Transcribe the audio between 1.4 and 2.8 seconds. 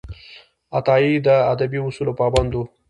ادبي اصولو پابند و.